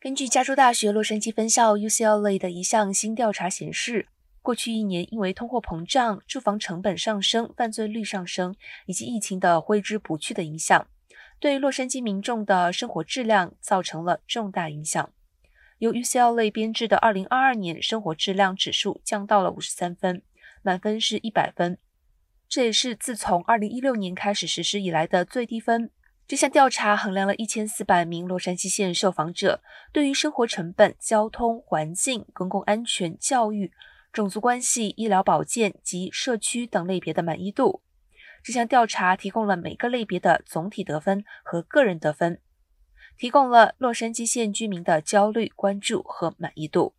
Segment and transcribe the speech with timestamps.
[0.00, 4.06] 根据加州大学洛杉矶分校 UCLA 的一项新调查显示，
[4.40, 8.54] 过去一年因为通货膨胀、住房成本上升、犯罪率上升
[8.86, 10.86] 以及疫情的挥之不去的影响，
[11.40, 15.12] 对洛杉矶民众的生活质量造成了重大影响。
[15.78, 20.22] 由 UCLA 编制的2022年生活质量指数降到了53分，
[20.62, 21.76] 满分是一百分，
[22.48, 25.90] 这也是自从2016年开始实施以来的最低分。
[26.28, 29.62] 这项调查衡量了一千四百名洛杉矶县受访者
[29.94, 33.72] 对于生活成本、交通、环境、公共安全、教育、
[34.12, 37.80] 种族关系、医疗保健及社区等类别的满意度。
[38.42, 42.42] 这项调查提供了每个类别的总体得分和个人得分，
[43.16, 46.94] 提供了洛杉矶县居民的焦虑、关注和满意度。